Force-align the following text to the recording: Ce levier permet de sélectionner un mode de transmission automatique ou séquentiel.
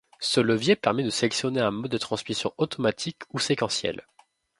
Ce 0.19 0.39
levier 0.41 0.75
permet 0.75 1.03
de 1.03 1.11
sélectionner 1.11 1.59
un 1.61 1.69
mode 1.69 1.91
de 1.91 1.97
transmission 1.99 2.51
automatique 2.57 3.19
ou 3.35 3.39
séquentiel. 3.39 4.07